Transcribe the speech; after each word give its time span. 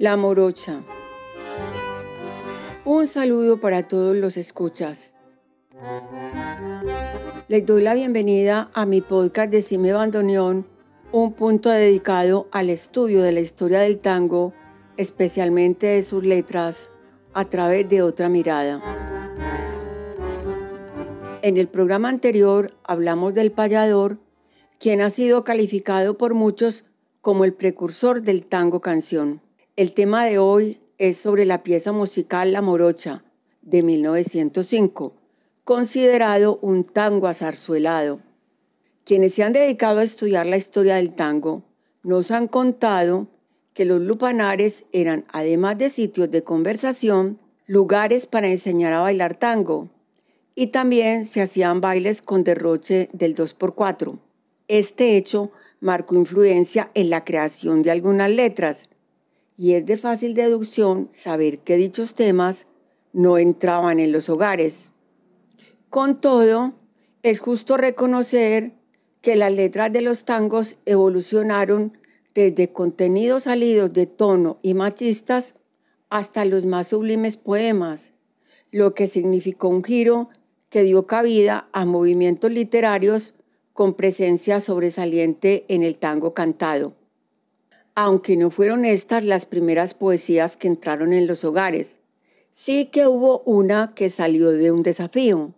La 0.00 0.16
morocha. 0.16 0.80
Un 2.86 3.06
saludo 3.06 3.60
para 3.60 3.86
todos 3.86 4.16
los 4.16 4.38
escuchas. 4.38 5.14
Les 7.48 7.66
doy 7.66 7.82
la 7.82 7.92
bienvenida 7.92 8.70
a 8.72 8.86
mi 8.86 9.02
podcast 9.02 9.50
de 9.50 9.60
Cime 9.60 9.92
Bandoneón, 9.92 10.66
un 11.12 11.34
punto 11.34 11.68
dedicado 11.68 12.48
al 12.50 12.70
estudio 12.70 13.20
de 13.20 13.32
la 13.32 13.40
historia 13.40 13.80
del 13.80 13.98
tango, 13.98 14.54
especialmente 14.96 15.88
de 15.88 16.00
sus 16.00 16.24
letras, 16.24 16.90
a 17.34 17.44
través 17.44 17.86
de 17.86 18.00
otra 18.00 18.30
mirada. 18.30 18.80
En 21.42 21.58
el 21.58 21.68
programa 21.68 22.08
anterior 22.08 22.74
hablamos 22.84 23.34
del 23.34 23.52
payador, 23.52 24.16
quien 24.78 25.02
ha 25.02 25.10
sido 25.10 25.44
calificado 25.44 26.16
por 26.16 26.32
muchos 26.32 26.84
como 27.20 27.44
el 27.44 27.52
precursor 27.52 28.22
del 28.22 28.46
tango 28.46 28.80
canción. 28.80 29.42
El 29.76 29.92
tema 29.92 30.26
de 30.26 30.38
hoy 30.38 30.80
es 30.98 31.16
sobre 31.16 31.46
la 31.46 31.62
pieza 31.62 31.92
musical 31.92 32.52
La 32.52 32.60
Morocha 32.60 33.22
de 33.62 33.82
1905, 33.84 35.14
considerado 35.64 36.58
un 36.60 36.84
tango 36.84 37.28
azarzuelado. 37.28 38.20
Quienes 39.04 39.34
se 39.34 39.44
han 39.44 39.52
dedicado 39.52 40.00
a 40.00 40.02
estudiar 40.02 40.46
la 40.46 40.56
historia 40.56 40.96
del 40.96 41.14
tango 41.14 41.62
nos 42.02 42.32
han 42.32 42.48
contado 42.48 43.28
que 43.72 43.84
los 43.84 44.00
lupanares 44.00 44.86
eran, 44.92 45.24
además 45.32 45.78
de 45.78 45.88
sitios 45.88 46.30
de 46.30 46.42
conversación, 46.42 47.38
lugares 47.66 48.26
para 48.26 48.48
enseñar 48.48 48.92
a 48.92 49.00
bailar 49.00 49.38
tango, 49.38 49.88
y 50.56 50.66
también 50.66 51.24
se 51.24 51.42
hacían 51.42 51.80
bailes 51.80 52.22
con 52.22 52.42
derroche 52.42 53.08
del 53.12 53.36
2x4. 53.36 54.18
Este 54.66 55.16
hecho 55.16 55.52
marcó 55.78 56.16
influencia 56.16 56.90
en 56.94 57.08
la 57.08 57.24
creación 57.24 57.82
de 57.82 57.92
algunas 57.92 58.30
letras, 58.30 58.90
y 59.60 59.74
es 59.74 59.84
de 59.84 59.98
fácil 59.98 60.32
deducción 60.32 61.10
saber 61.12 61.58
que 61.58 61.76
dichos 61.76 62.14
temas 62.14 62.66
no 63.12 63.36
entraban 63.36 64.00
en 64.00 64.10
los 64.10 64.30
hogares. 64.30 64.92
Con 65.90 66.22
todo, 66.22 66.72
es 67.22 67.40
justo 67.40 67.76
reconocer 67.76 68.72
que 69.20 69.36
las 69.36 69.52
letras 69.52 69.92
de 69.92 70.00
los 70.00 70.24
tangos 70.24 70.76
evolucionaron 70.86 71.98
desde 72.32 72.72
contenidos 72.72 73.42
salidos 73.42 73.92
de 73.92 74.06
tono 74.06 74.58
y 74.62 74.72
machistas 74.72 75.56
hasta 76.08 76.46
los 76.46 76.64
más 76.64 76.86
sublimes 76.86 77.36
poemas, 77.36 78.14
lo 78.70 78.94
que 78.94 79.08
significó 79.08 79.68
un 79.68 79.84
giro 79.84 80.30
que 80.70 80.84
dio 80.84 81.06
cabida 81.06 81.68
a 81.74 81.84
movimientos 81.84 82.50
literarios 82.50 83.34
con 83.74 83.92
presencia 83.92 84.58
sobresaliente 84.58 85.66
en 85.68 85.82
el 85.82 85.98
tango 85.98 86.32
cantado 86.32 86.94
aunque 87.94 88.36
no 88.36 88.50
fueron 88.50 88.84
estas 88.84 89.24
las 89.24 89.46
primeras 89.46 89.94
poesías 89.94 90.56
que 90.56 90.68
entraron 90.68 91.12
en 91.12 91.26
los 91.26 91.44
hogares. 91.44 92.00
Sí 92.50 92.86
que 92.86 93.06
hubo 93.06 93.40
una 93.40 93.92
que 93.94 94.08
salió 94.08 94.50
de 94.50 94.70
un 94.70 94.82
desafío. 94.82 95.54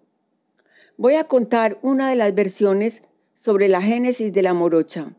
Voy 0.97 1.15
a 1.15 1.25
contar 1.25 1.79
una 1.83 2.11
de 2.11 2.17
las 2.17 2.35
versiones 2.35 3.03
sobre 3.35 3.69
la 3.69 3.83
génesis 3.83 4.33
de 4.33 4.43
la 4.43 4.55
morocha. 4.55 5.15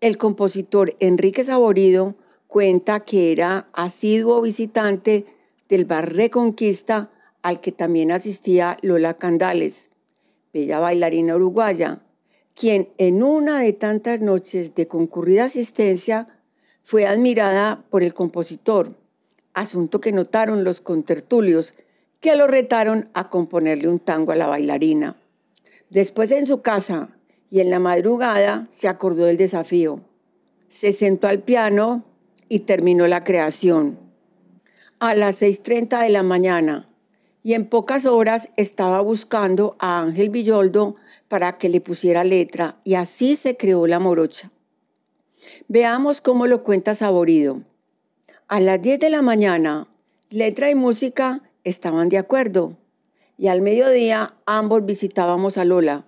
El 0.00 0.18
compositor 0.18 0.96
Enrique 0.98 1.44
Saborido 1.44 2.16
cuenta 2.48 3.00
que 3.00 3.30
era 3.32 3.68
asiduo 3.72 4.40
visitante 4.42 5.26
del 5.68 5.84
bar 5.84 6.12
Reconquista 6.12 7.10
al 7.42 7.60
que 7.60 7.72
también 7.72 8.10
asistía 8.10 8.76
Lola 8.82 9.14
Candales, 9.14 9.90
bella 10.52 10.80
bailarina 10.80 11.36
uruguaya, 11.36 12.02
quien 12.54 12.88
en 12.98 13.22
una 13.22 13.60
de 13.60 13.72
tantas 13.72 14.20
noches 14.20 14.74
de 14.74 14.86
concurrida 14.86 15.44
asistencia 15.44 16.28
fue 16.82 17.06
admirada 17.06 17.84
por 17.90 18.02
el 18.02 18.14
compositor, 18.14 18.94
asunto 19.54 20.00
que 20.00 20.12
notaron 20.12 20.64
los 20.64 20.80
contertulios 20.80 21.74
que 22.20 22.36
lo 22.36 22.46
retaron 22.46 23.08
a 23.14 23.28
componerle 23.28 23.88
un 23.88 23.98
tango 23.98 24.32
a 24.32 24.36
la 24.36 24.46
bailarina. 24.46 25.16
Después 25.90 26.30
en 26.30 26.46
su 26.46 26.62
casa 26.62 27.10
y 27.50 27.60
en 27.60 27.70
la 27.70 27.80
madrugada 27.80 28.66
se 28.70 28.88
acordó 28.88 29.24
del 29.24 29.36
desafío. 29.36 30.00
Se 30.68 30.92
sentó 30.92 31.28
al 31.28 31.40
piano 31.40 32.04
y 32.48 32.60
terminó 32.60 33.06
la 33.08 33.24
creación. 33.24 33.98
A 35.00 35.14
las 35.14 35.42
6.30 35.42 36.02
de 36.02 36.10
la 36.10 36.22
mañana 36.22 36.88
y 37.42 37.54
en 37.54 37.66
pocas 37.66 38.06
horas 38.06 38.50
estaba 38.56 39.00
buscando 39.00 39.76
a 39.80 40.00
Ángel 40.00 40.30
Villoldo 40.30 40.94
para 41.28 41.58
que 41.58 41.68
le 41.68 41.80
pusiera 41.80 42.24
letra 42.24 42.78
y 42.84 42.94
así 42.94 43.36
se 43.36 43.56
creó 43.56 43.86
la 43.86 43.98
morocha. 43.98 44.50
Veamos 45.68 46.20
cómo 46.20 46.46
lo 46.46 46.62
cuenta 46.62 46.94
Saborido. 46.94 47.62
A 48.48 48.60
las 48.60 48.82
10 48.82 49.00
de 49.00 49.10
la 49.10 49.22
mañana, 49.22 49.88
letra 50.30 50.70
y 50.70 50.74
música 50.74 51.42
estaban 51.64 52.08
de 52.08 52.18
acuerdo 52.18 52.76
y 53.38 53.48
al 53.48 53.62
mediodía 53.62 54.34
ambos 54.46 54.84
visitábamos 54.84 55.58
a 55.58 55.64
Lola. 55.64 56.04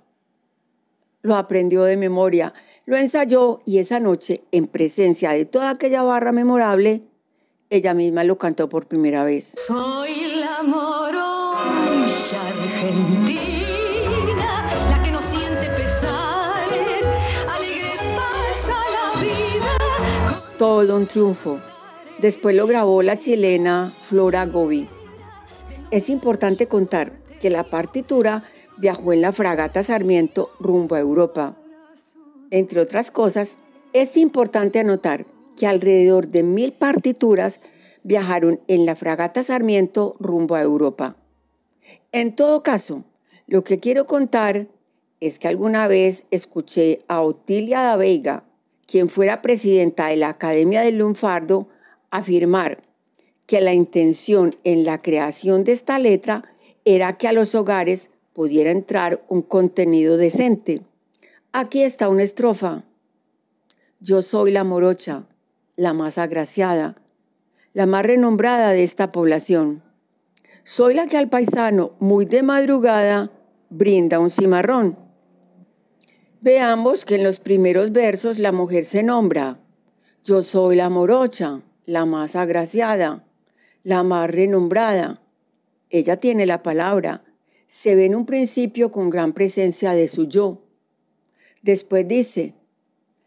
Lo 1.22 1.36
aprendió 1.36 1.84
de 1.84 1.96
memoria, 1.96 2.52
lo 2.84 2.96
ensayó 2.98 3.62
y 3.64 3.78
esa 3.78 3.98
noche, 3.98 4.42
en 4.52 4.66
presencia 4.66 5.30
de 5.30 5.46
toda 5.46 5.70
aquella 5.70 6.02
barra 6.02 6.32
memorable, 6.32 7.02
ella 7.70 7.94
misma 7.94 8.24
lo 8.24 8.36
cantó 8.36 8.68
por 8.68 8.86
primera 8.86 9.24
vez. 9.24 9.54
Soy 9.66 10.34
la 10.36 10.62
morocha 10.62 12.48
argentina. 12.48 13.44
Todo 20.58 20.96
un 20.96 21.06
triunfo. 21.06 21.60
Después 22.20 22.54
lo 22.54 22.66
grabó 22.66 23.02
la 23.02 23.18
chilena 23.18 23.94
Flora 24.02 24.46
Gobi. 24.46 24.88
Es 25.90 26.08
importante 26.08 26.68
contar 26.68 27.20
que 27.40 27.50
la 27.50 27.64
partitura 27.64 28.44
viajó 28.78 29.12
en 29.12 29.20
la 29.20 29.32
fragata 29.32 29.82
Sarmiento 29.82 30.50
rumbo 30.58 30.94
a 30.94 31.00
Europa. 31.00 31.56
Entre 32.50 32.80
otras 32.80 33.10
cosas, 33.10 33.58
es 33.92 34.16
importante 34.16 34.78
anotar 34.78 35.26
que 35.56 35.66
alrededor 35.66 36.28
de 36.28 36.42
mil 36.42 36.72
partituras 36.72 37.60
viajaron 38.02 38.60
en 38.66 38.86
la 38.86 38.96
fragata 38.96 39.42
Sarmiento 39.42 40.16
rumbo 40.18 40.54
a 40.54 40.62
Europa. 40.62 41.16
En 42.12 42.34
todo 42.34 42.62
caso, 42.62 43.04
lo 43.46 43.64
que 43.64 43.80
quiero 43.80 44.06
contar 44.06 44.68
es 45.20 45.38
que 45.38 45.48
alguna 45.48 45.88
vez 45.88 46.26
escuché 46.30 47.00
a 47.08 47.22
Otilia 47.22 47.82
da 47.82 47.96
Veiga, 47.96 48.44
quien 48.86 49.08
fuera 49.08 49.42
presidenta 49.42 50.08
de 50.08 50.16
la 50.16 50.28
Academia 50.28 50.82
del 50.82 50.98
Lunfardo, 50.98 51.68
afirmar 52.10 52.78
que 53.46 53.60
la 53.60 53.74
intención 53.74 54.56
en 54.64 54.84
la 54.84 54.98
creación 54.98 55.64
de 55.64 55.72
esta 55.72 55.98
letra 55.98 56.44
era 56.84 57.16
que 57.18 57.28
a 57.28 57.32
los 57.32 57.54
hogares 57.54 58.10
pudiera 58.32 58.70
entrar 58.70 59.24
un 59.28 59.42
contenido 59.42 60.16
decente. 60.16 60.82
Aquí 61.52 61.82
está 61.82 62.08
una 62.08 62.22
estrofa. 62.22 62.84
Yo 64.00 64.22
soy 64.22 64.50
la 64.50 64.64
morocha, 64.64 65.26
la 65.76 65.92
más 65.92 66.18
agraciada, 66.18 66.96
la 67.72 67.86
más 67.86 68.04
renombrada 68.04 68.70
de 68.70 68.82
esta 68.82 69.10
población. 69.10 69.82
Soy 70.64 70.94
la 70.94 71.06
que 71.06 71.16
al 71.16 71.28
paisano, 71.28 71.92
muy 72.00 72.24
de 72.24 72.42
madrugada, 72.42 73.30
brinda 73.70 74.18
un 74.18 74.30
cimarrón 74.30 75.03
Veamos 76.44 77.06
que 77.06 77.14
en 77.14 77.24
los 77.24 77.40
primeros 77.40 77.90
versos 77.90 78.38
la 78.38 78.52
mujer 78.52 78.84
se 78.84 79.02
nombra. 79.02 79.58
Yo 80.26 80.42
soy 80.42 80.76
la 80.76 80.90
morocha, 80.90 81.62
la 81.86 82.04
más 82.04 82.36
agraciada, 82.36 83.24
la 83.82 84.02
más 84.02 84.28
renombrada. 84.28 85.22
Ella 85.88 86.18
tiene 86.18 86.44
la 86.44 86.62
palabra. 86.62 87.24
Se 87.66 87.94
ve 87.94 88.04
en 88.04 88.14
un 88.14 88.26
principio 88.26 88.92
con 88.92 89.08
gran 89.08 89.32
presencia 89.32 89.94
de 89.94 90.06
su 90.06 90.28
yo. 90.28 90.60
Después 91.62 92.06
dice, 92.06 92.52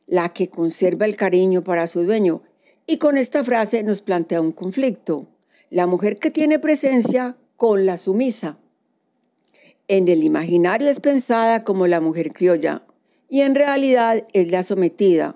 la 0.05 0.29
que 0.29 0.49
conserva 0.49 1.07
el 1.07 1.15
cariño 1.15 1.63
para 1.63 1.87
su 1.87 2.03
dueño. 2.03 2.43
Y 2.85 2.99
con 2.99 3.17
esta 3.17 3.43
frase 3.43 3.81
nos 3.81 4.03
plantea 4.03 4.41
un 4.41 4.51
conflicto. 4.51 5.25
La 5.71 5.87
mujer 5.87 6.19
que 6.19 6.29
tiene 6.29 6.59
presencia 6.59 7.35
con 7.55 7.87
la 7.87 7.97
sumisa. 7.97 8.59
En 9.87 10.07
el 10.07 10.23
imaginario 10.23 10.87
es 10.87 10.99
pensada 10.99 11.63
como 11.63 11.87
la 11.87 11.99
mujer 11.99 12.31
criolla, 12.31 12.83
y 13.29 13.41
en 13.41 13.55
realidad 13.55 14.25
es 14.33 14.51
la 14.51 14.63
sometida, 14.63 15.35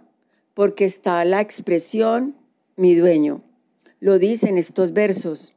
porque 0.53 0.85
está 0.85 1.23
la 1.25 1.41
expresión 1.41 2.35
mi 2.75 2.95
dueño. 2.95 3.43
Lo 3.99 4.17
dicen 4.17 4.57
estos 4.57 4.93
versos. 4.93 5.53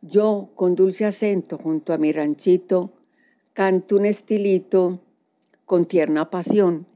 Yo, 0.00 0.50
con 0.54 0.74
dulce 0.74 1.04
acento, 1.04 1.58
junto 1.58 1.92
a 1.92 1.98
mi 1.98 2.12
ranchito, 2.12 2.92
canto 3.52 3.96
un 3.96 4.06
estilito 4.06 5.00
con 5.66 5.84
tierna 5.84 6.30
pasión, 6.30 6.86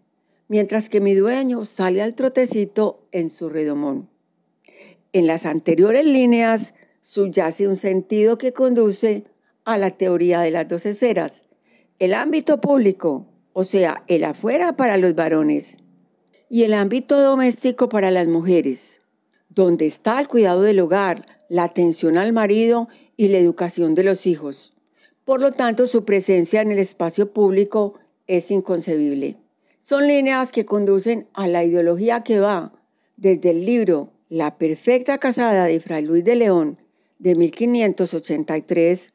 mientras 0.48 0.88
que 0.88 1.00
mi 1.00 1.14
dueño 1.14 1.64
sale 1.64 2.00
al 2.00 2.14
trotecito 2.14 3.06
en 3.10 3.28
su 3.28 3.48
redomón. 3.48 4.08
En 5.12 5.26
las 5.26 5.44
anteriores 5.44 6.06
líneas 6.06 6.74
subyace 7.00 7.68
un 7.68 7.76
sentido 7.76 8.38
que 8.38 8.52
conduce 8.52 9.24
a 9.64 9.76
la 9.76 9.90
teoría 9.90 10.40
de 10.40 10.52
las 10.52 10.68
dos 10.68 10.86
esferas. 10.86 11.46
El 11.98 12.14
ámbito 12.14 12.60
público, 12.60 13.26
o 13.52 13.64
sea, 13.64 14.04
el 14.06 14.25
afuera 14.25 14.76
para 14.76 14.96
los 14.96 15.14
varones 15.14 15.78
y 16.49 16.64
el 16.64 16.75
ámbito 16.75 17.20
doméstico 17.20 17.88
para 17.88 18.10
las 18.10 18.26
mujeres, 18.26 19.00
donde 19.49 19.87
está 19.87 20.20
el 20.20 20.28
cuidado 20.28 20.62
del 20.62 20.81
hogar, 20.81 21.26
la 21.49 21.64
atención 21.64 22.16
al 22.16 22.32
marido 22.32 22.88
y 23.16 23.28
la 23.28 23.38
educación 23.38 23.94
de 23.94 24.04
los 24.04 24.26
hijos. 24.26 24.72
Por 25.25 25.40
lo 25.40 25.52
tanto, 25.52 25.87
su 25.87 26.04
presencia 26.04 26.60
en 26.60 26.72
el 26.72 26.78
espacio 26.78 27.32
público 27.32 27.94
es 28.26 28.50
inconcebible. 28.50 29.37
Son 29.81 30.06
líneas 30.06 30.52
que 30.52 30.64
conducen 30.64 31.28
a 31.34 31.48
la 31.48 31.64
ideología 31.64 32.22
que 32.22 32.40
va 32.40 32.72
desde 33.16 33.50
el 33.50 33.64
libro 33.64 34.12
La 34.28 34.58
perfecta 34.58 35.19
casada 35.19 35.64
de 35.66 35.81
Fray 35.81 36.05
Luis 36.05 36.25
de 36.25 36.37
León 36.37 36.78
de 37.19 37.34
1583 37.34 39.14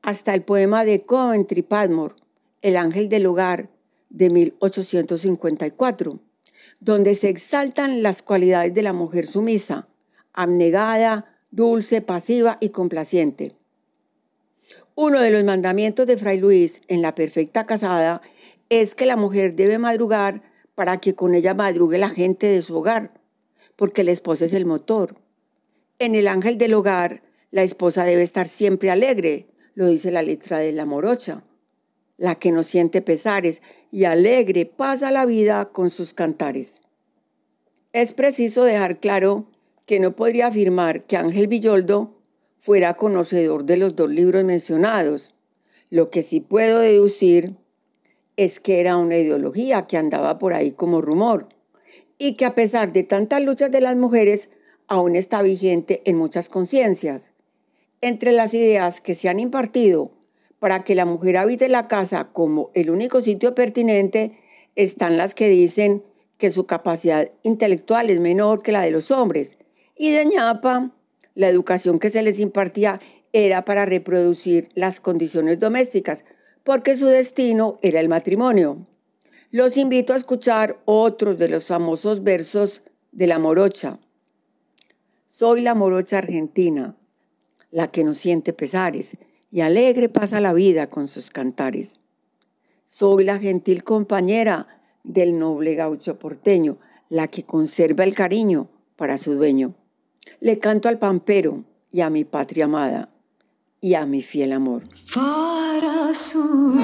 hasta 0.00 0.34
el 0.34 0.42
poema 0.42 0.84
de 0.84 1.02
Coventry 1.02 1.62
Padmore, 1.62 2.14
El 2.62 2.76
ángel 2.76 3.08
del 3.08 3.26
hogar 3.26 3.70
de 4.08 4.30
1854, 4.30 6.20
donde 6.80 7.14
se 7.14 7.28
exaltan 7.28 8.02
las 8.02 8.22
cualidades 8.22 8.72
de 8.72 8.82
la 8.82 8.92
mujer 8.92 9.26
sumisa, 9.26 9.88
abnegada, 10.32 11.38
dulce, 11.50 12.00
pasiva 12.00 12.58
y 12.60 12.70
complaciente. 12.70 13.56
Uno 14.94 15.20
de 15.20 15.30
los 15.30 15.42
mandamientos 15.42 16.06
de 16.06 16.16
Fray 16.16 16.38
Luis 16.38 16.82
en 16.88 17.02
la 17.02 17.14
perfecta 17.14 17.66
casada 17.66 18.22
es 18.68 18.94
que 18.94 19.06
la 19.06 19.16
mujer 19.16 19.56
debe 19.56 19.78
madrugar 19.78 20.42
para 20.74 20.98
que 20.98 21.14
con 21.14 21.34
ella 21.34 21.54
madrugue 21.54 21.98
la 21.98 22.10
gente 22.10 22.46
de 22.46 22.62
su 22.62 22.76
hogar, 22.76 23.20
porque 23.76 24.04
la 24.04 24.12
esposa 24.12 24.44
es 24.44 24.54
el 24.54 24.66
motor. 24.66 25.16
En 25.98 26.14
el 26.14 26.28
ángel 26.28 26.58
del 26.58 26.74
hogar, 26.74 27.22
la 27.50 27.62
esposa 27.62 28.04
debe 28.04 28.22
estar 28.22 28.48
siempre 28.48 28.90
alegre, 28.90 29.48
lo 29.74 29.88
dice 29.88 30.10
la 30.10 30.22
letra 30.22 30.58
de 30.58 30.72
la 30.72 30.86
morocha, 30.86 31.42
la 32.16 32.36
que 32.36 32.52
no 32.52 32.62
siente 32.62 33.02
pesares 33.02 33.62
y 33.90 34.04
alegre 34.04 34.66
pasa 34.66 35.10
la 35.10 35.26
vida 35.26 35.66
con 35.66 35.90
sus 35.90 36.14
cantares. 36.14 36.80
Es 37.92 38.14
preciso 38.14 38.64
dejar 38.64 39.00
claro 39.00 39.46
que 39.86 40.00
no 40.00 40.16
podría 40.16 40.46
afirmar 40.46 41.04
que 41.04 41.16
Ángel 41.16 41.46
Villoldo 41.46 42.16
fuera 42.58 42.94
conocedor 42.94 43.64
de 43.64 43.76
los 43.76 43.96
dos 43.96 44.08
libros 44.08 44.44
mencionados. 44.44 45.34
Lo 45.90 46.10
que 46.10 46.22
sí 46.22 46.40
puedo 46.40 46.78
deducir 46.78 47.56
es 48.36 48.60
que 48.60 48.80
era 48.80 48.96
una 48.96 49.16
ideología 49.16 49.86
que 49.86 49.96
andaba 49.96 50.38
por 50.38 50.54
ahí 50.54 50.72
como 50.72 51.02
rumor 51.02 51.48
y 52.18 52.34
que 52.34 52.44
a 52.44 52.54
pesar 52.54 52.92
de 52.92 53.02
tantas 53.02 53.42
luchas 53.42 53.70
de 53.70 53.80
las 53.80 53.96
mujeres 53.96 54.50
aún 54.86 55.16
está 55.16 55.42
vigente 55.42 56.02
en 56.04 56.16
muchas 56.16 56.48
conciencias. 56.48 57.32
Entre 58.00 58.32
las 58.32 58.54
ideas 58.54 59.00
que 59.00 59.14
se 59.14 59.28
han 59.28 59.40
impartido 59.40 60.12
para 60.62 60.84
que 60.84 60.94
la 60.94 61.06
mujer 61.06 61.38
habite 61.38 61.68
la 61.68 61.88
casa 61.88 62.28
como 62.32 62.70
el 62.72 62.88
único 62.88 63.20
sitio 63.20 63.52
pertinente 63.52 64.38
están 64.76 65.16
las 65.16 65.34
que 65.34 65.48
dicen 65.48 66.04
que 66.38 66.52
su 66.52 66.66
capacidad 66.66 67.32
intelectual 67.42 68.10
es 68.10 68.20
menor 68.20 68.62
que 68.62 68.70
la 68.70 68.82
de 68.82 68.92
los 68.92 69.10
hombres 69.10 69.58
y 69.96 70.12
de 70.12 70.24
ñapa 70.24 70.92
la 71.34 71.48
educación 71.48 71.98
que 71.98 72.10
se 72.10 72.22
les 72.22 72.38
impartía 72.38 73.00
era 73.32 73.64
para 73.64 73.86
reproducir 73.86 74.68
las 74.76 75.00
condiciones 75.00 75.58
domésticas, 75.58 76.24
porque 76.62 76.96
su 76.96 77.06
destino 77.06 77.80
era 77.82 77.98
el 77.98 78.08
matrimonio. 78.08 78.86
Los 79.50 79.76
invito 79.76 80.12
a 80.12 80.16
escuchar 80.16 80.80
otros 80.84 81.38
de 81.38 81.48
los 81.48 81.66
famosos 81.66 82.22
versos 82.22 82.82
de 83.10 83.26
la 83.26 83.40
morocha. 83.40 83.98
Soy 85.26 85.60
la 85.60 85.74
morocha 85.74 86.18
argentina, 86.18 86.94
la 87.72 87.88
que 87.88 88.04
no 88.04 88.14
siente 88.14 88.52
pesares 88.52 89.16
y 89.52 89.60
alegre 89.60 90.08
pasa 90.08 90.40
la 90.40 90.54
vida 90.54 90.88
con 90.88 91.06
sus 91.06 91.30
cantares. 91.30 92.00
Soy 92.86 93.22
la 93.22 93.38
gentil 93.38 93.84
compañera 93.84 94.66
del 95.04 95.38
noble 95.38 95.74
gaucho 95.74 96.18
porteño, 96.18 96.78
la 97.10 97.28
que 97.28 97.44
conserva 97.44 98.04
el 98.04 98.14
cariño 98.14 98.70
para 98.96 99.18
su 99.18 99.34
dueño. 99.34 99.74
Le 100.40 100.58
canto 100.58 100.88
al 100.88 100.98
pampero 100.98 101.64
y 101.90 102.00
a 102.00 102.08
mi 102.08 102.24
patria 102.24 102.64
amada 102.64 103.10
y 103.82 103.92
a 103.94 104.06
mi 104.06 104.22
fiel 104.22 104.52
amor. 104.52 104.84
Para 105.14 106.14
su 106.14 106.42
dueño. 106.42 106.82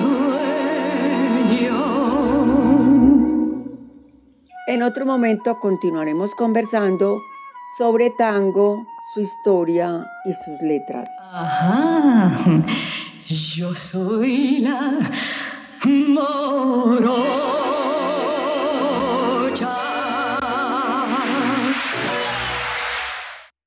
En 4.67 4.82
otro 4.82 5.06
momento 5.06 5.59
continuaremos 5.59 6.35
conversando 6.35 7.19
sobre 7.69 8.11
tango, 8.11 8.87
su 9.03 9.20
historia 9.20 10.06
y 10.25 10.32
sus 10.32 10.62
letras. 10.62 11.09
Ajá, 11.31 12.65
yo 13.29 13.75
soy 13.75 14.59
la 14.61 14.97
moro. 15.85 17.78